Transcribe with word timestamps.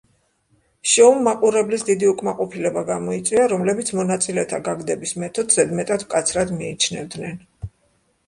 შოუმ 0.91 1.19
მაყურებლის 1.25 1.83
დიდი 1.89 2.07
უკმაყოფილება 2.11 2.81
გამოიწვია, 2.87 3.43
რომლებიც 3.51 3.91
მონაწილეთა 3.99 4.59
გაგდების 4.69 5.13
მეთოდს 5.25 5.61
ზედმეტად 5.61 6.07
მკაცრად 6.07 6.55
მიიჩნევდნენ. 6.63 7.37